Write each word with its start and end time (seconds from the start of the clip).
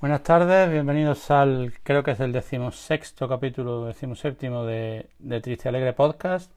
Buenas 0.00 0.22
tardes, 0.22 0.70
bienvenidos 0.70 1.28
al, 1.32 1.72
creo 1.82 2.04
que 2.04 2.12
es 2.12 2.20
el 2.20 2.30
decimosexto 2.30 3.28
capítulo, 3.28 3.86
decimoséptimo 3.86 4.64
de, 4.64 5.06
de 5.18 5.40
Triste 5.40 5.68
Alegre 5.68 5.92
Podcast. 5.92 6.52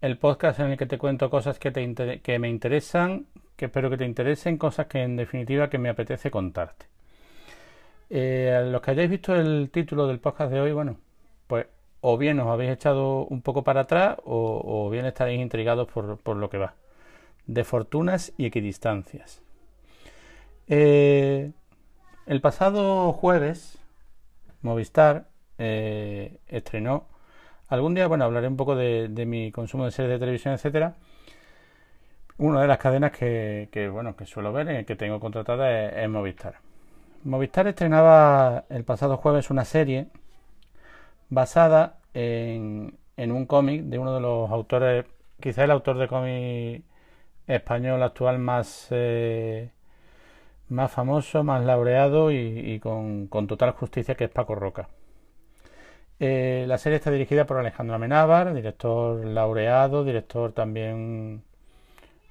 El 0.00 0.16
podcast 0.16 0.60
en 0.60 0.70
el 0.70 0.78
que 0.78 0.86
te 0.86 0.96
cuento 0.96 1.28
cosas 1.28 1.58
que, 1.58 1.70
te 1.70 2.20
que 2.22 2.38
me 2.38 2.48
interesan, 2.48 3.26
que 3.56 3.66
espero 3.66 3.90
que 3.90 3.98
te 3.98 4.06
interesen, 4.06 4.56
cosas 4.56 4.86
que 4.86 5.02
en 5.02 5.16
definitiva 5.16 5.68
que 5.68 5.76
me 5.76 5.90
apetece 5.90 6.30
contarte. 6.30 6.86
Eh, 8.08 8.66
los 8.72 8.80
que 8.80 8.92
hayáis 8.92 9.10
visto 9.10 9.36
el 9.36 9.68
título 9.70 10.06
del 10.06 10.18
podcast 10.18 10.50
de 10.50 10.60
hoy, 10.62 10.72
bueno, 10.72 10.96
pues 11.46 11.66
o 12.00 12.16
bien 12.16 12.40
os 12.40 12.48
habéis 12.48 12.70
echado 12.70 13.26
un 13.26 13.42
poco 13.42 13.64
para 13.64 13.82
atrás 13.82 14.16
o, 14.24 14.88
bien 14.90 15.04
estaréis 15.04 15.42
intrigados 15.42 15.88
por, 15.88 16.16
por, 16.20 16.38
lo 16.38 16.48
que 16.48 16.56
va. 16.56 16.72
De 17.46 17.64
fortunas 17.64 18.32
y 18.38 18.46
equidistancias. 18.46 19.42
Eh, 20.68 21.52
el 22.26 22.40
pasado 22.40 23.12
jueves, 23.12 23.78
Movistar 24.62 25.28
eh, 25.58 26.38
estrenó. 26.48 27.06
Algún 27.68 27.94
día, 27.94 28.06
bueno, 28.08 28.24
hablaré 28.24 28.48
un 28.48 28.56
poco 28.56 28.76
de, 28.76 29.08
mi 29.26 29.52
consumo 29.52 29.84
de 29.84 29.92
series 29.92 30.12
de 30.12 30.18
televisión, 30.18 30.54
etcétera. 30.54 30.94
Una 32.38 32.60
de 32.60 32.66
las 32.66 32.78
cadenas 32.78 33.12
que, 33.12 33.90
bueno, 33.92 34.16
que 34.16 34.26
suelo 34.26 34.52
ver, 34.52 34.68
en 34.68 34.84
que 34.84 34.96
tengo 34.96 35.20
contratada 35.20 36.02
es, 36.02 36.08
Movistar. 36.08 36.56
Movistar 37.24 37.66
estrenaba 37.66 38.64
el 38.68 38.84
pasado 38.84 39.16
jueves 39.16 39.50
una 39.50 39.64
serie 39.64 40.08
basada 41.30 41.98
en, 42.14 42.98
un 43.16 43.46
cómic 43.46 43.84
de 43.84 43.98
uno 43.98 44.14
de 44.14 44.20
los 44.20 44.50
autores, 44.50 45.06
quizá 45.40 45.64
el 45.64 45.70
autor 45.70 45.98
de 45.98 46.08
cómic 46.08 46.84
español 47.46 48.02
actual 48.02 48.38
más 48.38 48.88
eh, 48.90 49.70
más 50.68 50.90
famoso, 50.92 51.44
más 51.44 51.64
laureado 51.64 52.30
y, 52.32 52.80
con, 52.80 53.28
total 53.46 53.72
justicia 53.72 54.14
que 54.16 54.24
es 54.24 54.30
Paco 54.30 54.54
Roca. 54.54 54.88
Eh, 56.18 56.64
la 56.66 56.78
serie 56.78 56.96
está 56.96 57.10
dirigida 57.10 57.46
por 57.46 57.58
Alejandro 57.58 57.96
Amenábar, 57.96 58.54
director 58.54 59.24
laureado, 59.24 60.04
director 60.04 60.52
también 60.52 61.42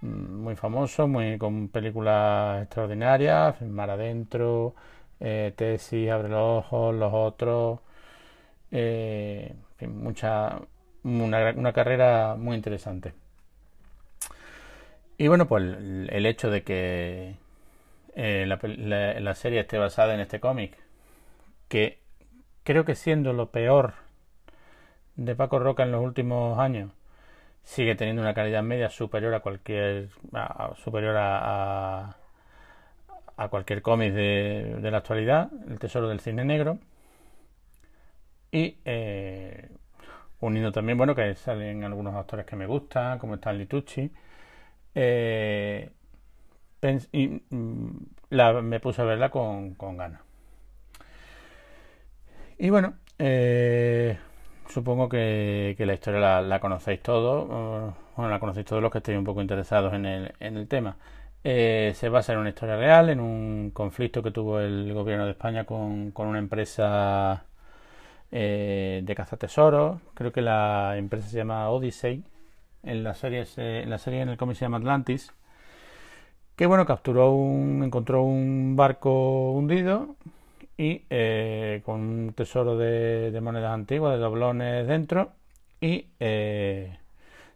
mm, 0.01 0.41
muy 0.41 0.55
famoso, 0.55 1.07
muy 1.07 1.37
con 1.37 1.69
películas 1.69 2.63
extraordinarias, 2.63 3.61
Mar 3.61 3.91
Adentro, 3.91 4.75
eh, 5.19 5.53
Tesis, 5.55 6.09
Abre 6.09 6.29
los 6.29 6.65
Ojos, 6.65 6.95
Los 6.95 7.13
Otros, 7.13 7.79
eh, 8.71 9.55
mucha, 9.87 10.59
una, 11.03 11.53
una, 11.55 11.73
carrera 11.73 12.35
muy 12.37 12.55
interesante. 12.55 13.13
Y 15.17 15.27
bueno, 15.27 15.47
pues 15.47 15.63
el 15.63 16.25
hecho 16.25 16.49
de 16.49 16.63
que 16.63 17.35
eh, 18.15 18.45
la, 18.47 19.35
serie 19.35 19.59
esté 19.59 19.77
basada 19.77 20.13
en 20.13 20.21
este 20.21 20.39
cómic, 20.39 20.77
que 21.67 21.99
creo 22.63 22.85
que 22.85 22.95
siendo 22.95 23.33
lo 23.33 23.51
peor 23.51 23.93
de 25.15 25.35
Paco 25.35 25.59
Roca 25.59 25.83
en 25.83 25.91
los 25.91 26.03
últimos 26.03 26.57
años, 26.59 26.91
sigue 27.63 27.95
teniendo 27.95 28.21
una 28.21 28.33
calidad 28.33 28.63
media 28.63 28.89
superior 28.89 29.33
a 29.33 29.41
cualquier 29.41 30.09
superior 30.77 31.15
a, 31.17 32.17
a, 33.37 33.49
cualquier 33.49 33.81
cómic 33.81 34.13
de, 34.13 34.89
la 34.91 34.97
actualidad, 34.99 35.49
El 35.67 35.79
Tesoro 35.79 36.07
del 36.09 36.19
Cine 36.21 36.45
Negro. 36.45 36.79
Y 38.51 38.77
eh, 38.85 39.69
uniendo 40.39 40.71
también, 40.71 40.97
bueno, 40.97 41.15
que 41.15 41.35
salen 41.35 41.83
algunos 41.83 42.15
actores 42.15 42.45
que 42.45 42.55
me 42.55 42.67
gustan, 42.67 43.19
como 43.19 43.35
Stanley 43.35 43.65
Tucci. 43.65 44.11
Eh, 44.95 45.91
y 47.11 47.41
mm, 47.49 47.89
me 48.63 48.79
puse 48.79 49.01
a 49.01 49.05
verla 49.05 49.29
con, 49.29 49.75
con 49.75 49.97
ganas. 49.97 50.21
Y 52.57 52.69
bueno, 52.69 52.95
eh, 53.19 54.17
supongo 54.69 55.09
que, 55.09 55.75
la 55.77 55.93
historia 55.93 56.41
la, 56.41 56.59
conocéis 56.59 57.01
todos, 57.01 57.47
bueno, 58.15 58.31
la 58.31 58.39
conocéis 58.39 58.65
todos 58.65 58.81
los 58.81 58.91
que 58.91 58.99
estéis 58.99 59.17
un 59.17 59.25
poco 59.25 59.41
interesados 59.41 59.93
en 59.93 60.05
el, 60.05 60.33
en 60.39 60.57
el 60.57 60.67
tema. 60.67 60.97
Eh, 61.43 61.93
se 61.95 62.09
basa 62.09 62.33
en 62.33 62.39
una 62.39 62.49
historia 62.49 62.75
real, 62.77 63.09
en 63.09 63.19
un 63.19 63.71
conflicto 63.71 64.23
que 64.23 64.31
tuvo 64.31 64.59
el 64.59 64.93
gobierno 64.93 65.25
de 65.25 65.31
España 65.31 65.65
con, 65.65 66.11
con 66.11 66.27
una 66.27 66.39
empresa 66.39 67.45
eh, 68.31 69.01
de 69.03 69.15
cazatesoros. 69.15 70.01
Creo 70.13 70.31
que 70.31 70.41
la 70.41 70.97
empresa 70.97 71.27
se 71.27 71.37
llama 71.37 71.69
Odyssey. 71.69 72.23
En 72.83 73.03
la 73.03 73.15
serie, 73.15 73.45
en 73.57 73.89
la 73.89 73.97
serie 73.97 74.21
en 74.21 74.29
el 74.29 74.37
cómic 74.37 74.57
se 74.57 74.65
llama 74.65 74.77
Atlantis 74.77 75.33
que 76.55 76.65
bueno, 76.65 76.85
capturó 76.85 77.31
un, 77.31 77.83
encontró 77.83 78.23
un 78.23 78.75
barco 78.75 79.51
hundido 79.51 80.15
y 80.77 81.03
eh, 81.09 81.81
con 81.85 82.01
un 82.01 82.33
tesoro 82.33 82.77
de, 82.77 83.37
monedas 83.41 83.73
antiguas, 83.73 84.13
de 84.15 84.19
doblones 84.19 84.87
dentro 84.87 85.33
y 85.81 86.07
eh, 86.19 86.97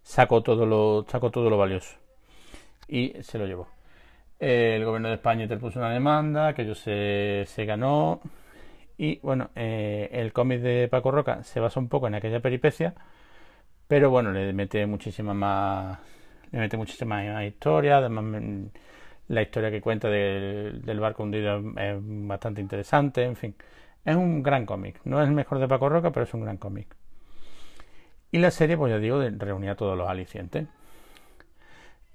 sacó 0.03 0.41
todo 0.41 0.65
lo 0.65 1.05
sacó 1.09 1.31
todo 1.31 1.49
lo 1.49 1.57
valioso 1.57 1.97
y 2.87 3.13
se 3.21 3.37
lo 3.37 3.45
llevó. 3.45 3.67
el 4.39 4.83
gobierno 4.85 5.09
de 5.09 5.15
España 5.15 5.43
interpuso 5.43 5.79
una 5.79 5.91
demanda, 5.91 6.53
que 6.53 6.63
ellos 6.63 6.79
se, 6.79 7.45
se 7.47 7.65
ganó 7.65 8.21
y 8.97 9.19
bueno, 9.21 9.49
eh, 9.55 10.09
el 10.11 10.33
cómic 10.33 10.59
de 10.61 10.89
Paco 10.89 11.11
Roca 11.11 11.43
se 11.43 11.61
basa 11.61 11.79
un 11.79 11.87
poco 11.87 12.07
en 12.07 12.15
aquella 12.15 12.41
peripecia, 12.41 12.95
pero 13.87 14.09
bueno, 14.09 14.31
le 14.31 14.51
mete 14.53 14.85
muchísima 14.85 15.33
más 15.33 15.99
le 16.51 16.59
mete 16.59 16.77
muchísima 16.77 17.45
historia, 17.45 17.97
además 17.97 18.25
la 19.27 19.41
historia 19.41 19.71
que 19.71 19.81
cuenta 19.81 20.09
del 20.09 20.99
barco 20.99 21.23
hundido 21.23 21.61
es 21.77 21.97
bastante 22.01 22.61
interesante, 22.61 23.23
en 23.23 23.35
fin. 23.35 23.55
Es 24.03 24.15
un 24.15 24.41
gran 24.43 24.65
cómic. 24.65 24.99
No 25.03 25.21
es 25.21 25.27
el 25.27 25.35
mejor 25.35 25.59
de 25.59 25.67
Paco 25.67 25.89
Roca, 25.89 26.11
pero 26.11 26.23
es 26.23 26.33
un 26.33 26.41
gran 26.41 26.57
cómic. 26.57 26.95
Y 28.31 28.39
la 28.39 28.51
serie, 28.51 28.77
pues 28.77 28.91
ya 28.91 28.99
digo, 28.99 29.21
reunía 29.37 29.75
todos 29.75 29.97
los 29.97 30.07
alicientes. 30.07 30.67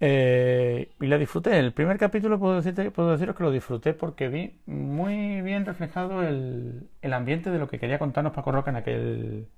Eh, 0.01 0.91
y 1.01 1.07
la 1.07 1.19
disfruté. 1.19 1.59
El 1.59 1.73
primer 1.73 1.99
capítulo 1.99 2.39
puedo, 2.39 2.57
decirte, 2.57 2.91
puedo 2.91 3.13
deciros 3.13 3.37
que 3.37 3.45
lo 3.45 3.51
disfruté 3.51 3.95
porque 3.95 4.29
vi 4.29 4.59
muy 4.67 5.41
bien 5.43 5.65
reflejado 5.65 6.23
el, 6.23 6.89
el 7.01 7.13
ambiente 7.13 7.51
de 7.51 7.59
lo 7.59 7.69
que 7.69 7.79
quería 7.79 7.99
contarnos 7.99 8.33
Paco 8.33 8.53
Roca 8.53 8.71
en 8.71 8.77
aquel, 8.77 9.49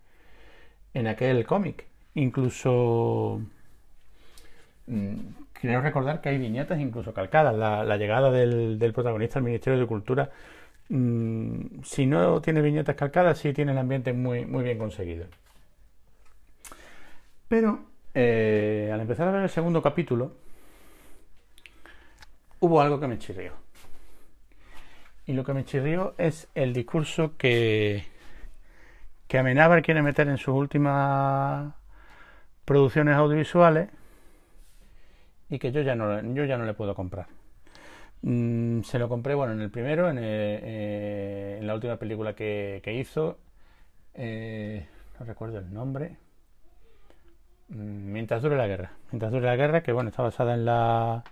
en 0.95 1.07
aquel 1.07 1.47
cómic. 1.47 1.87
Incluso 2.15 3.41
mm, 4.87 5.47
Quiero 5.61 5.81
recordar 5.81 6.21
que 6.21 6.29
hay 6.29 6.39
viñetas 6.39 6.79
incluso 6.81 7.15
calcadas. 7.15 7.55
La, 7.57 7.97
llegada 7.97 8.31
del, 8.31 8.93
protagonista 8.95 9.39
al 9.39 9.45
Ministerio 9.45 9.79
de 9.79 9.87
Cultura, 9.87 10.31
mm, 10.89 11.83
si 11.83 12.07
no 12.07 12.41
tiene 12.43 12.61
viñetas 12.61 12.95
calcadas, 12.97 13.39
sí 13.39 13.53
tiene 13.53 13.73
el 13.73 13.79
ambiente 13.79 14.13
muy, 14.13 14.45
muy 14.45 14.65
bien 14.65 14.79
conseguido. 14.79 15.27
Pero 17.49 17.81
eh, 18.15 18.91
al 18.93 19.01
empezar 19.01 19.29
a 19.29 19.33
ver 19.33 19.43
el 19.45 19.49
segundo 19.49 19.81
capítulo, 19.81 20.33
hubo 22.61 22.81
algo 22.81 23.01
que 23.01 23.07
me 23.07 23.19
chirrió. 23.19 23.53
Y 25.27 25.33
lo 25.33 25.45
que 25.45 25.55
me 25.55 25.65
chirrió 25.65 26.15
es 26.19 26.49
el 26.55 26.73
discurso 26.73 27.37
que, 27.37 28.05
que 29.27 29.39
Amenábar 29.39 29.83
quiere 29.83 30.03
meter 30.03 30.29
en 30.29 30.39
sus 30.39 30.55
últimas 30.55 31.73
producciones 32.65 33.17
audiovisuales 33.17 33.89
y 35.49 35.59
que 35.59 35.73
yo 35.73 35.81
ya 35.83 35.95
no, 35.95 36.21
yo 36.35 36.45
ya 36.45 36.57
no 36.59 36.65
le 36.65 36.75
puedo 36.75 36.95
comprar. 36.95 37.27
Mm, 38.23 38.83
se 38.83 38.99
lo 38.99 39.09
compré, 39.09 39.35
bueno, 39.35 39.53
en 39.53 39.61
el 39.61 39.71
primero, 39.71 40.09
en, 40.11 40.19
eh, 40.21 41.59
en 41.61 41.67
la 41.67 41.75
última 41.75 41.97
película 41.97 42.35
que, 42.35 42.81
hizo, 42.99 43.39
eh, 44.15 44.87
no 45.19 45.27
recuerdo 45.27 45.59
el 45.59 45.73
nombre, 45.73 46.17
mm, 47.69 48.13
Mientras 48.13 48.43
dure 48.43 48.57
la 48.57 48.67
guerra. 48.67 48.93
Mientras 49.13 49.33
dure 49.33 49.47
la 49.47 49.57
guerra, 49.57 49.83
que 49.83 49.93
bueno, 49.93 50.11
está 50.11 50.23
basada 50.23 50.55
en 50.55 50.65
la 50.65 51.25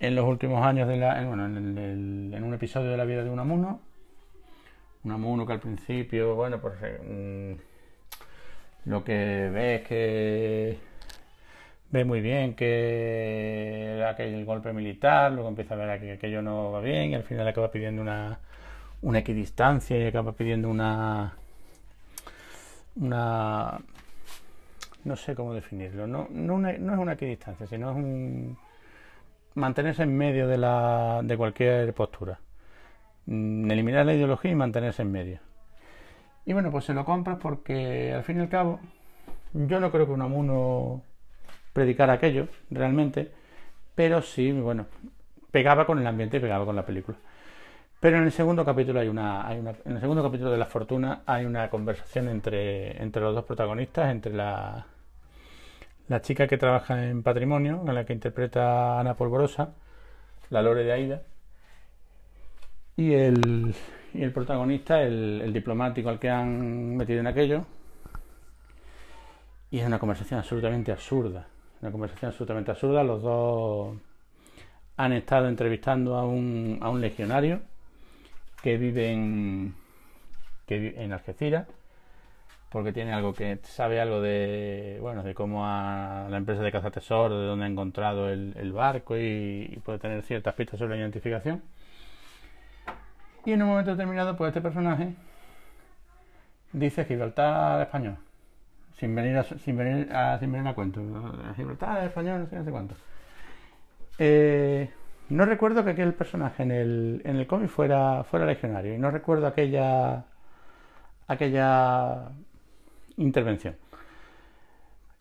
en 0.00 0.14
los 0.14 0.24
últimos 0.26 0.64
años 0.64 0.88
de 0.88 0.96
la, 0.96 1.24
bueno, 1.24 1.46
en, 1.46 2.32
en 2.32 2.44
un 2.44 2.54
episodio 2.54 2.90
de 2.90 2.96
la 2.96 3.04
vida 3.04 3.24
de 3.24 3.30
un 3.30 3.40
amuno. 3.40 3.80
Un 5.04 5.12
amuno 5.12 5.46
que 5.46 5.52
al 5.54 5.60
principio, 5.60 6.34
bueno, 6.34 6.60
pues 6.60 6.74
mm, 7.02 7.52
lo 8.86 9.04
que 9.04 9.50
ve 9.52 9.76
es 9.76 9.82
que 9.88 10.78
ve 11.90 12.04
muy 12.04 12.20
bien 12.20 12.54
que 12.54 14.04
aquel 14.08 14.44
golpe 14.44 14.72
militar, 14.72 15.32
luego 15.32 15.48
empieza 15.48 15.74
a 15.74 15.78
ver 15.78 16.00
que 16.00 16.12
aquello 16.12 16.42
no 16.42 16.72
va 16.72 16.80
bien 16.80 17.10
y 17.10 17.14
al 17.14 17.24
final 17.24 17.48
acaba 17.48 17.70
pidiendo 17.70 18.02
una, 18.02 18.38
una 19.02 19.18
equidistancia 19.20 19.98
y 19.98 20.06
acaba 20.06 20.32
pidiendo 20.32 20.68
una 20.68 21.34
una 22.96 23.78
no 25.04 25.16
sé 25.16 25.34
cómo 25.34 25.54
definirlo, 25.54 26.06
no, 26.06 26.28
no, 26.30 26.58
no 26.58 26.68
es 26.68 26.98
una 26.98 27.12
equidistancia, 27.14 27.66
sino 27.66 27.90
es 27.90 27.96
un 27.96 28.58
mantenerse 29.54 30.02
en 30.02 30.16
medio 30.16 30.48
de, 30.48 30.58
la, 30.58 31.20
de 31.22 31.36
cualquier 31.36 31.92
postura. 31.94 32.38
Mm, 33.26 33.70
eliminar 33.70 34.06
la 34.06 34.14
ideología 34.14 34.50
y 34.50 34.54
mantenerse 34.54 35.02
en 35.02 35.12
medio. 35.12 35.40
Y 36.44 36.52
bueno, 36.52 36.70
pues 36.70 36.84
se 36.86 36.94
lo 36.94 37.04
compras 37.04 37.38
porque 37.40 38.12
al 38.12 38.24
fin 38.24 38.38
y 38.38 38.40
al 38.40 38.48
cabo 38.48 38.80
yo 39.52 39.80
no 39.80 39.90
creo 39.90 40.06
que 40.06 40.12
un 40.12 40.22
amuno 40.22 41.02
predicar 41.78 42.10
aquello 42.10 42.48
realmente, 42.70 43.30
pero 43.94 44.20
sí, 44.20 44.50
bueno, 44.50 44.86
pegaba 45.52 45.86
con 45.86 46.00
el 46.00 46.06
ambiente 46.08 46.38
y 46.38 46.40
pegaba 46.40 46.64
con 46.64 46.74
la 46.74 46.84
película. 46.84 47.16
Pero 48.00 48.18
en 48.18 48.24
el 48.24 48.32
segundo 48.32 48.64
capítulo 48.64 48.98
hay 48.98 49.06
una, 49.06 49.46
hay 49.46 49.60
una, 49.60 49.74
en 49.84 49.92
el 49.92 50.00
segundo 50.00 50.24
capítulo 50.24 50.50
de 50.50 50.58
La 50.58 50.66
Fortuna 50.66 51.22
hay 51.24 51.44
una 51.44 51.70
conversación 51.70 52.28
entre, 52.28 53.00
entre 53.00 53.22
los 53.22 53.32
dos 53.32 53.44
protagonistas, 53.44 54.10
entre 54.10 54.32
la, 54.32 54.86
la 56.08 56.20
chica 56.20 56.48
que 56.48 56.58
trabaja 56.58 57.08
en 57.08 57.22
patrimonio, 57.22 57.84
en 57.86 57.94
la 57.94 58.04
que 58.04 58.12
interpreta 58.12 58.98
Ana 58.98 59.14
Polvorosa, 59.14 59.74
la 60.50 60.62
Lore 60.62 60.82
de 60.82 60.92
Aida, 60.92 61.22
y 62.96 63.14
el, 63.14 63.72
y 64.14 64.22
el 64.24 64.32
protagonista, 64.32 65.00
el 65.00 65.52
diplomático 65.52 66.08
al 66.08 66.18
que 66.18 66.28
han 66.28 66.96
metido 66.96 67.20
en 67.20 67.28
aquello. 67.28 67.66
Y 69.70 69.78
es 69.78 69.86
una 69.86 70.00
conversación 70.00 70.40
absolutamente 70.40 70.90
absurda. 70.90 71.46
Una 71.80 71.92
conversación 71.92 72.30
absolutamente 72.30 72.70
absurda. 72.70 73.04
Los 73.04 73.22
dos 73.22 73.96
han 74.96 75.12
estado 75.12 75.48
entrevistando 75.48 76.16
a 76.16 76.26
un, 76.26 76.78
a 76.82 76.90
un 76.90 77.00
legionario 77.00 77.60
que 78.62 78.76
vive 78.76 79.12
en, 79.12 79.74
que 80.66 80.78
vive 80.78 81.04
en 81.04 81.12
Algeciras 81.12 81.68
porque 82.70 82.92
tiene 82.92 83.12
algo 83.12 83.32
que 83.32 83.58
sabe 83.62 84.00
algo 84.00 84.20
de 84.20 84.98
bueno 85.00 85.22
de 85.22 85.34
cómo 85.34 85.64
a 85.66 86.26
la 86.28 86.36
empresa 86.36 86.62
de 86.62 86.72
caza 86.72 86.90
tesoro 86.90 87.40
de 87.40 87.46
dónde 87.46 87.64
ha 87.64 87.68
encontrado 87.68 88.28
el, 88.28 88.54
el 88.58 88.72
barco 88.72 89.16
y, 89.16 89.80
puede 89.84 89.98
tener 89.98 90.22
ciertas 90.22 90.54
pistas 90.54 90.78
sobre 90.78 90.96
la 90.96 91.00
identificación 91.00 91.62
y 93.46 93.52
en 93.52 93.62
un 93.62 93.68
momento 93.68 93.92
determinado 93.92 94.36
pues 94.36 94.48
este 94.48 94.60
personaje 94.60 95.14
dice 96.72 97.04
Gibraltar 97.06 97.80
español 97.80 98.18
sin 98.98 99.14
venir 99.14 99.36
a, 99.36 99.44
sin 99.44 99.76
venir 99.76 100.12
a, 100.12 100.38
sin 100.38 100.52
venir 100.52 100.68
a 100.68 100.74
cuento 100.74 101.00
Gibraltar 101.56 102.04
español 102.04 102.40
no 102.40 102.46
sé, 102.46 102.56
no 102.56 102.64
sé 102.64 102.70
cuánto 102.70 102.94
eh, 104.18 104.90
no 105.28 105.44
recuerdo 105.44 105.84
que 105.84 105.90
aquel 105.90 106.14
personaje 106.14 106.62
en 106.62 106.70
el, 106.70 107.22
en 107.24 107.36
el 107.36 107.46
cómic 107.46 107.68
fuera, 107.68 108.24
fuera 108.24 108.46
legionario 108.46 108.94
y 108.94 108.98
no 108.98 109.10
recuerdo 109.10 109.46
aquella 109.46 110.24
aquella 111.28 112.30
intervención. 113.16 113.76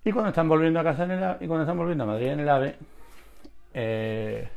Y 0.04 0.12
cuando 0.12 0.30
están 0.30 0.48
volviendo 0.48 0.80
a 0.80 0.84
casa 0.84 1.06
y 1.40 1.48
cuando 1.48 1.64
están 1.64 1.78
volviendo 1.78 2.06
a 2.06 2.08
Madrid 2.08 2.28
en 2.28 2.40
el 2.40 2.50
AVE, 2.50 2.76
eh, 3.74 4.48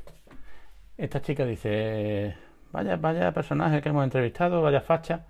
esta 0.96 1.20
chica 1.20 1.44
dice, 1.44 2.36
vaya, 2.72 2.96
vaya 2.96 3.32
personaje 3.32 3.82
que 3.82 3.88
hemos 3.88 4.04
entrevistado, 4.04 4.62
vaya 4.62 4.80
facha. 4.80 5.26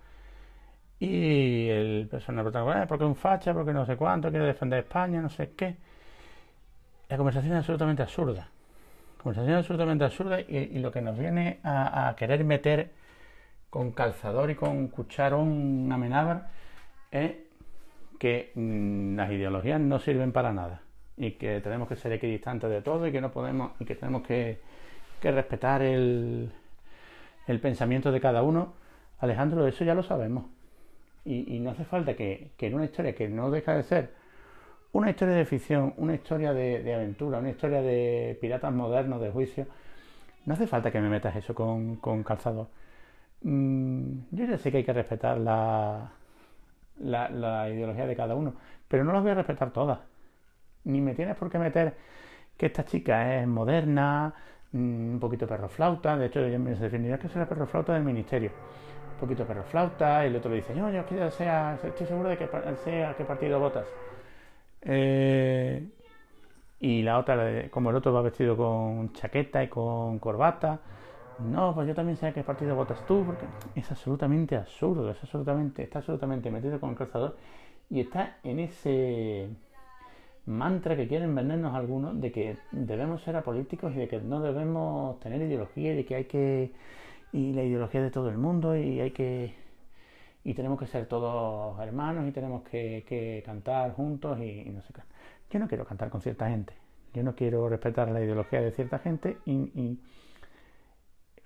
Y 1.00 1.68
el 1.68 2.08
personaje 2.10 2.44
protagonista, 2.44 2.86
porque 2.86 3.04
es 3.04 3.08
un 3.08 3.16
facha, 3.16 3.54
porque 3.54 3.72
no 3.72 3.86
sé 3.86 3.96
cuánto, 3.96 4.30
quiere 4.30 4.44
defender 4.44 4.80
España, 4.80 5.20
no 5.22 5.30
sé 5.30 5.52
qué. 5.56 5.76
La 7.08 7.16
conversación 7.16 7.54
es 7.54 7.58
absolutamente 7.58 8.02
absurda. 8.02 8.48
Conversación 9.22 9.56
absolutamente 9.56 10.04
absurda 10.04 10.40
y, 10.40 10.78
lo 10.78 10.92
que 10.92 11.00
nos 11.00 11.18
viene 11.18 11.58
a, 11.64 12.14
querer 12.16 12.44
meter 12.44 12.90
con 13.68 13.92
calzador 13.92 14.50
y 14.50 14.54
con 14.54 14.88
cucharón 14.88 15.90
amenábar 15.92 16.48
es 17.10 17.32
que 18.18 18.52
mmm, 18.54 19.16
las 19.16 19.30
ideologías 19.30 19.80
no 19.80 19.98
sirven 19.98 20.32
para 20.32 20.52
nada 20.52 20.82
y 21.16 21.32
que 21.32 21.60
tenemos 21.60 21.88
que 21.88 21.96
ser 21.96 22.12
equidistantes 22.12 22.70
de 22.70 22.80
todo 22.82 23.06
y 23.06 23.12
que 23.12 23.20
no 23.20 23.30
podemos 23.30 23.72
y 23.78 23.84
que 23.84 23.94
tenemos 23.94 24.22
que, 24.22 24.60
respetar 25.22 25.82
el, 25.82 26.50
pensamiento 27.60 28.10
de 28.10 28.20
cada 28.20 28.42
uno. 28.42 28.72
Alejandro, 29.18 29.66
eso 29.66 29.84
ya 29.84 29.94
lo 29.94 30.02
sabemos. 30.02 30.44
Y, 31.30 31.60
no 31.60 31.70
hace 31.70 31.84
falta 31.84 32.14
que, 32.16 32.50
que, 32.56 32.66
en 32.66 32.74
una 32.74 32.86
historia 32.86 33.14
que 33.14 33.28
no 33.28 33.50
deja 33.50 33.74
de 33.74 33.84
ser 33.84 34.10
una 34.92 35.10
historia 35.10 35.34
de 35.36 35.44
ficción, 35.44 35.94
una 35.96 36.14
historia 36.14 36.52
de, 36.52 36.94
aventura, 36.94 37.38
una 37.38 37.50
historia 37.50 37.82
de 37.82 38.36
piratas 38.40 38.72
modernos, 38.72 39.20
de 39.20 39.30
juicio, 39.30 39.66
no 40.46 40.54
hace 40.54 40.66
falta 40.66 40.90
que 40.90 41.00
me 41.00 41.08
metas 41.08 41.36
eso 41.36 41.54
con, 41.54 41.96
con 41.96 42.24
calzador. 42.24 42.68
Mm, 43.42 44.20
yo 44.32 44.44
ya 44.46 44.58
sé 44.58 44.70
que 44.72 44.78
hay 44.78 44.84
que 44.84 44.92
respetar 44.92 45.38
la, 45.38 46.12
la, 46.98 47.70
ideología 47.70 48.06
de 48.06 48.16
cada 48.16 48.34
uno, 48.34 48.54
pero 48.88 49.04
no 49.04 49.12
las 49.12 49.22
voy 49.22 49.32
a 49.32 49.34
respetar 49.34 49.72
todas. 49.72 50.00
Ni 50.84 51.00
me 51.00 51.14
tienes 51.14 51.36
por 51.36 51.50
qué 51.50 51.58
meter 51.58 51.94
que 52.56 52.66
esta 52.66 52.84
chica 52.84 53.40
es 53.40 53.46
moderna, 53.46 54.34
mm, 54.72 55.12
un 55.14 55.20
poquito 55.20 55.46
perro 55.46 55.68
flauta, 55.68 56.16
de 56.16 56.26
hecho 56.26 56.46
yo 56.48 56.58
me 56.58 56.74
definiría 56.74 57.18
que 57.18 57.28
será 57.28 57.48
perro 57.48 57.66
flauta 57.66 57.94
del 57.94 58.04
ministerio. 58.04 58.50
Poquito 59.20 59.44
perro 59.44 59.62
flauta, 59.64 60.24
y 60.24 60.28
el 60.28 60.36
otro 60.36 60.50
le 60.50 60.56
dice, 60.56 60.74
no, 60.74 60.90
yo 60.90 61.04
que 61.04 61.30
sea, 61.30 61.78
estoy 61.84 62.06
seguro 62.06 62.30
de 62.30 62.38
que 62.38 62.48
sea 62.84 63.14
qué 63.14 63.24
partido 63.24 63.60
votas. 63.60 63.84
Eh, 64.80 65.86
y 66.80 67.02
la 67.02 67.18
otra, 67.18 67.68
como 67.68 67.90
el 67.90 67.96
otro 67.96 68.14
va 68.14 68.22
vestido 68.22 68.56
con 68.56 69.12
chaqueta 69.12 69.62
y 69.62 69.68
con 69.68 70.18
corbata, 70.18 70.80
no, 71.40 71.74
pues 71.74 71.86
yo 71.88 71.94
también 71.94 72.16
sé 72.16 72.32
qué 72.32 72.42
partido 72.42 72.74
votas 72.74 73.04
tú, 73.06 73.24
porque 73.26 73.44
es 73.74 73.90
absolutamente 73.90 74.56
absurdo, 74.56 75.10
es 75.10 75.22
absolutamente, 75.22 75.82
está 75.82 75.98
absolutamente 75.98 76.50
metido 76.50 76.80
con 76.80 76.90
el 76.90 76.96
calzador 76.96 77.36
y 77.90 78.00
está 78.00 78.38
en 78.42 78.60
ese 78.60 79.48
mantra 80.46 80.96
que 80.96 81.06
quieren 81.06 81.34
vendernos 81.34 81.74
algunos 81.74 82.20
de 82.20 82.32
que 82.32 82.56
debemos 82.72 83.22
ser 83.22 83.36
apolíticos 83.36 83.92
y 83.94 83.98
de 83.98 84.08
que 84.08 84.18
no 84.18 84.40
debemos 84.40 85.20
tener 85.20 85.42
ideología 85.42 85.92
y 85.92 85.96
de 85.96 86.04
que 86.04 86.14
hay 86.14 86.24
que 86.24 86.72
y 87.32 87.52
la 87.52 87.62
ideología 87.62 88.02
de 88.02 88.10
todo 88.10 88.28
el 88.28 88.38
mundo 88.38 88.76
y 88.76 89.00
hay 89.00 89.10
que 89.12 89.54
y 90.42 90.54
tenemos 90.54 90.78
que 90.78 90.86
ser 90.86 91.06
todos 91.06 91.78
hermanos 91.80 92.26
y 92.28 92.32
tenemos 92.32 92.62
que, 92.62 93.42
cantar 93.44 93.92
juntos 93.92 94.38
y, 94.40 94.64
no 94.70 94.80
sé 94.82 94.92
qué. 94.94 95.02
Yo 95.50 95.58
no 95.58 95.68
quiero 95.68 95.84
cantar 95.84 96.10
con 96.10 96.22
cierta 96.22 96.48
gente, 96.48 96.74
yo 97.12 97.22
no 97.22 97.34
quiero 97.34 97.68
respetar 97.68 98.10
la 98.10 98.22
ideología 98.22 98.60
de 98.60 98.72
cierta 98.72 98.98
gente 98.98 99.38
y, 99.44 99.52
y 99.52 100.00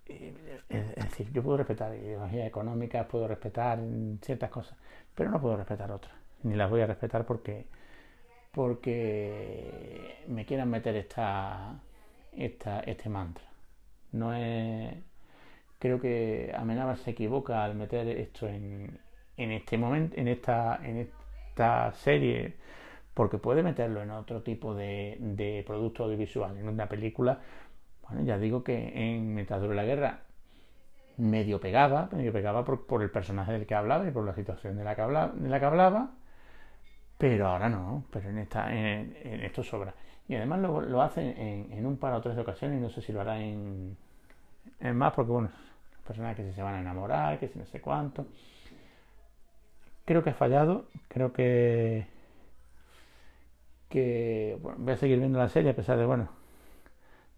es 0.07 0.95
decir, 0.97 1.33
yo 1.33 1.43
puedo 1.43 1.57
respetar 1.57 1.95
ideologías 1.95 2.47
económicas, 2.47 3.07
puedo 3.07 3.27
respetar 3.27 3.81
ciertas 4.21 4.51
cosas, 4.51 4.77
pero 5.15 5.31
no 5.31 5.41
puedo 5.41 5.57
respetar 5.57 5.91
otras. 5.91 6.15
Ni 6.43 6.55
las 6.55 6.71
voy 6.71 6.83
a 6.83 6.87
respetar 6.87 7.25
porque 7.25 7.67
porque 8.53 10.25
me 10.29 10.47
quieran 10.47 10.71
meter 10.71 10.95
esta, 10.97 11.81
esta 12.33 12.81
este 12.81 13.09
mantra. 13.09 13.45
No 14.13 14.33
es 14.35 14.95
creo 15.85 16.01
que 16.01 16.51
Amenábar 16.57 16.97
se 16.97 17.11
equivoca 17.11 17.63
al 17.63 17.75
meter 17.75 18.09
esto 18.09 18.49
en, 18.49 18.99
en 19.37 19.53
este 19.53 19.77
momento, 19.77 20.17
en 20.19 20.29
esta, 20.29 20.81
en 20.83 20.97
esta 20.97 21.93
serie, 21.93 22.55
porque 23.13 23.37
puede 23.37 23.63
meterlo 23.63 24.01
en 24.01 24.11
otro 24.11 24.41
tipo 24.43 24.75
de, 24.75 25.63
producto 25.67 26.05
audiovisual, 26.05 26.57
en 26.57 26.69
una 26.71 26.89
película 26.89 27.39
bueno, 28.09 28.25
ya 28.25 28.39
digo 28.39 28.65
que 28.65 28.93
en 28.95 29.35
Mientras 29.35 29.61
dure 29.61 29.75
la 29.75 29.85
guerra 29.85 30.21
medio 31.19 31.61
pegaba, 31.61 32.09
medio 32.13 32.33
pegaba 32.33 32.65
por, 32.65 32.87
por, 32.87 33.03
el 33.03 33.11
personaje 33.11 33.53
del 33.53 33.67
que 33.67 33.75
hablaba 33.75 34.09
y 34.09 34.11
por 34.11 34.25
la 34.25 34.35
situación 34.35 34.79
de 34.79 34.85
la 34.85 34.95
que 34.95 35.03
hablaba, 35.03 35.33
de 35.35 35.49
la 35.51 35.61
que 35.61 35.67
hablaba 35.67 36.13
pero 37.19 37.47
ahora 37.47 37.69
no, 37.69 38.05
pero 38.11 38.31
en, 38.31 38.39
esta, 38.39 38.73
en, 38.73 39.15
en 39.23 39.41
esto 39.43 39.63
sobra. 39.63 39.95
Y 40.29 40.35
además 40.35 40.61
lo, 40.61 40.81
lo 40.81 41.03
hace 41.03 41.21
en, 41.21 41.73
en, 41.73 41.85
un 41.85 41.99
par 41.99 42.15
o 42.15 42.23
tres 42.23 42.39
ocasiones 42.39 42.79
y 42.79 42.83
no 42.83 42.89
sé 42.89 43.03
si 43.03 43.13
lo 43.13 43.21
hará 43.21 43.39
en 43.39 43.97
más, 44.81 45.13
porque 45.13 45.33
bueno, 45.33 45.51
personas 46.05 46.37
que 46.37 46.53
se 46.53 46.63
van 46.63 46.75
a 46.75 46.81
enamorar, 46.81 47.39
que 47.39 47.49
si 47.49 47.59
no 47.59 47.67
sé 47.67 47.81
cuánto. 47.81 48.27
Creo 50.05 50.23
que 50.23 50.31
ha 50.31 50.35
fallado, 50.35 50.87
creo 51.09 51.33
que 51.33 52.07
que 53.95 54.59
voy 54.61 54.93
a 54.93 54.97
seguir 54.97 55.19
viendo 55.21 55.39
la 55.39 55.49
serie 55.49 55.71
a 55.71 55.77
pesar 55.77 55.97
de 55.99 56.05
bueno 56.05 56.29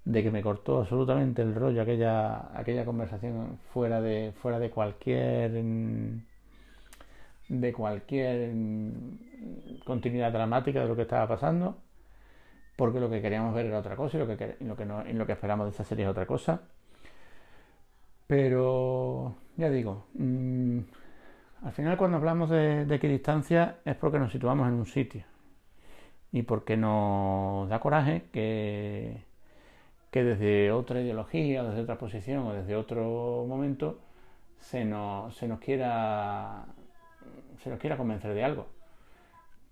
de 0.06 0.22
que 0.22 0.30
me 0.30 0.42
cortó 0.42 0.80
absolutamente 0.80 1.42
el 1.42 1.54
rollo 1.54 1.82
aquella 1.82 2.56
aquella 2.58 2.86
conversación 2.86 3.58
fuera 3.74 4.00
de 4.00 4.32
fuera 4.40 4.58
de 4.58 4.70
cualquier 4.70 5.52
de 7.48 7.72
cualquier 7.74 8.52
continuidad 9.84 10.32
dramática 10.32 10.80
de 10.80 10.88
lo 10.88 10.96
que 10.96 11.02
estaba 11.02 11.28
pasando 11.28 11.76
porque 12.76 13.00
lo 13.00 13.10
que 13.10 13.20
queríamos 13.20 13.54
ver 13.54 13.66
era 13.66 13.78
otra 13.78 13.96
cosa 13.96 14.16
y 14.16 14.20
lo 14.20 14.26
que, 14.26 14.56
lo 14.60 14.76
que, 14.76 14.86
no, 14.86 15.06
y 15.06 15.12
lo 15.12 15.26
que 15.26 15.32
esperamos 15.32 15.66
de 15.66 15.70
esta 15.72 15.84
serie 15.84 16.04
es 16.04 16.10
otra 16.10 16.24
cosa 16.26 16.62
pero 18.26 19.34
ya 19.56 19.70
digo 19.70 20.06
mmm, 20.14 20.80
al 21.62 21.72
final 21.72 21.96
cuando 21.96 22.18
hablamos 22.18 22.50
de, 22.50 22.84
de 22.86 22.94
equidistancia 22.94 23.78
es 23.84 23.96
porque 23.96 24.18
nos 24.18 24.32
situamos 24.32 24.68
en 24.68 24.74
un 24.74 24.86
sitio 24.86 25.24
y 26.32 26.42
porque 26.42 26.76
nos 26.76 27.68
da 27.68 27.80
coraje 27.80 28.24
que 28.32 29.24
que 30.10 30.24
desde 30.24 30.72
otra 30.72 31.00
ideología, 31.02 31.62
desde 31.62 31.82
otra 31.82 31.98
posición 31.98 32.46
o 32.46 32.52
desde 32.54 32.74
otro 32.76 33.44
momento 33.46 33.98
se 34.58 34.84
nos, 34.84 35.36
se 35.36 35.46
nos 35.46 35.60
quiera 35.60 36.64
se 37.62 37.70
nos 37.70 37.78
quiera 37.78 37.96
convencer 37.98 38.32
de 38.34 38.44
algo. 38.44 38.66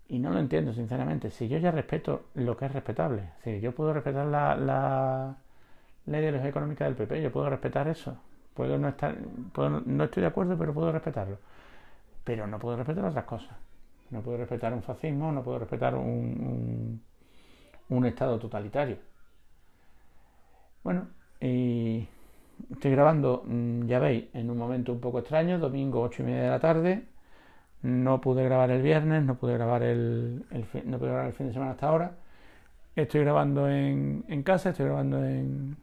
Y 0.08 0.18
no 0.18 0.30
lo 0.30 0.38
entiendo, 0.38 0.74
sinceramente. 0.74 1.30
Si 1.30 1.48
yo 1.48 1.58
ya 1.58 1.70
respeto 1.70 2.26
lo 2.34 2.56
que 2.56 2.66
es 2.66 2.72
respetable, 2.72 3.30
si 3.42 3.60
yo 3.60 3.74
puedo 3.74 3.94
respetar 3.94 4.26
la, 4.26 4.54
la 6.06 6.20
ideología 6.20 6.50
económica 6.50 6.84
del 6.84 6.94
PP, 6.94 7.22
yo 7.22 7.32
puedo 7.32 7.48
respetar 7.48 7.88
eso. 7.88 8.18
Puedo 8.54 8.78
no 8.78 8.88
estar, 8.88 9.16
puedo, 9.52 9.82
no 9.84 10.04
estoy 10.04 10.22
de 10.22 10.28
acuerdo, 10.28 10.56
pero 10.56 10.72
puedo 10.72 10.92
respetarlo. 10.92 11.38
Pero 12.24 12.46
no 12.46 12.58
puedo 12.58 12.76
respetar 12.76 13.04
otras 13.04 13.24
cosas. 13.24 13.56
No 14.10 14.22
puedo 14.22 14.38
respetar 14.38 14.72
un 14.72 14.82
fascismo, 14.82 15.32
no 15.32 15.42
puedo 15.42 15.58
respetar 15.58 15.94
un, 15.96 17.02
un, 17.88 18.06
Estado 18.06 18.38
totalitario. 18.38 18.98
Bueno, 20.84 21.08
y 21.40 22.06
estoy 22.70 22.90
grabando, 22.92 23.42
mm, 23.46 23.86
ya 23.86 23.98
veis, 23.98 24.26
en 24.34 24.50
un 24.50 24.58
momento 24.58 24.92
un 24.92 25.00
poco 25.00 25.18
extraño, 25.20 25.58
domingo 25.58 26.02
8 26.02 26.22
y 26.22 26.26
media 26.26 26.42
de 26.44 26.50
la 26.50 26.60
tarde. 26.60 27.04
No 27.82 28.20
pude 28.20 28.44
grabar 28.44 28.70
el 28.70 28.82
viernes, 28.82 29.24
no 29.24 29.36
pude 29.36 29.54
grabar 29.54 29.82
el, 29.82 30.44
fin, 30.72 30.82
no 30.86 30.98
pude 30.98 31.10
grabar 31.10 31.26
el 31.26 31.34
fin 31.34 31.48
de 31.48 31.52
semana 31.54 31.72
hasta 31.72 31.88
ahora. 31.88 32.12
Estoy 32.96 33.22
grabando 33.22 33.68
en, 33.68 34.24
en 34.28 34.42
casa, 34.42 34.70
estoy 34.70 34.86
grabando 34.86 35.24
en, 35.24 35.76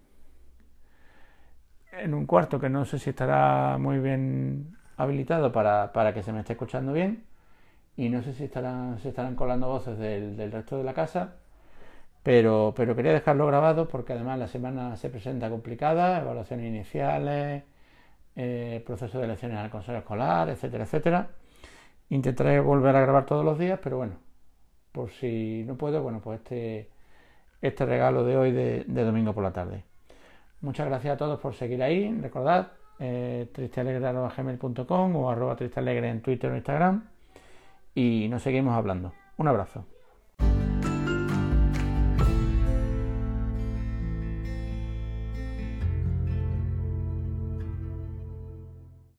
en 1.91 2.13
un 2.13 2.25
cuarto 2.25 2.59
que 2.59 2.69
no 2.69 2.85
sé 2.85 2.99
si 2.99 3.09
estará 3.11 3.77
muy 3.77 3.99
bien 3.99 4.77
habilitado 4.97 5.51
para, 5.51 5.93
para 5.93 6.13
que 6.13 6.23
se 6.23 6.31
me 6.33 6.39
esté 6.39 6.53
escuchando 6.53 6.93
bien 6.93 7.23
y 7.97 8.09
no 8.09 8.21
sé 8.23 8.33
si 8.33 8.45
estarán, 8.45 8.99
se 8.99 9.09
estarán 9.09 9.35
colando 9.35 9.67
voces 9.67 9.97
del, 9.97 10.37
del 10.37 10.51
resto 10.51 10.77
de 10.77 10.83
la 10.83 10.93
casa 10.93 11.35
pero, 12.23 12.73
pero 12.75 12.95
quería 12.95 13.13
dejarlo 13.13 13.47
grabado 13.47 13.87
porque 13.87 14.13
además 14.13 14.39
la 14.39 14.47
semana 14.47 14.95
se 14.95 15.09
presenta 15.09 15.49
complicada, 15.49 16.19
evaluaciones 16.21 16.67
iniciales, 16.67 17.63
eh, 18.35 18.83
proceso 18.85 19.19
de 19.19 19.25
elecciones 19.25 19.57
al 19.57 19.69
consejo 19.71 19.97
escolar, 19.97 20.49
etcétera, 20.49 20.83
etcétera. 20.85 21.29
Intentaré 22.09 22.59
volver 22.59 22.95
a 22.95 23.01
grabar 23.01 23.25
todos 23.25 23.45
los 23.45 23.57
días, 23.59 23.79
pero 23.83 23.97
bueno, 23.97 24.15
por 24.91 25.11
si 25.11 25.63
no 25.67 25.77
puedo, 25.77 26.03
bueno, 26.03 26.21
pues 26.21 26.39
este, 26.41 26.89
este 27.61 27.85
regalo 27.85 28.23
de 28.25 28.37
hoy 28.37 28.51
de, 28.51 28.83
domingo 28.85 29.33
por 29.33 29.43
la 29.43 29.53
tarde. 29.53 29.83
Muchas 30.61 30.87
gracias 30.87 31.15
a 31.15 31.17
todos 31.17 31.39
por 31.39 31.53
seguir 31.55 31.81
ahí. 31.81 32.11
Recordad, 32.21 32.67
eh, 32.99 33.47
tristealegre.gmail.com 33.51 35.15
o 35.15 35.29
arroba 35.29 35.55
tristealegre 35.55 36.09
en 36.09 36.21
Twitter 36.21 36.51
o 36.51 36.55
Instagram. 36.55 37.03
Y 37.95 38.27
nos 38.29 38.43
seguimos 38.43 38.75
hablando. 38.75 39.13
Un 39.37 39.47
abrazo. 39.47 39.85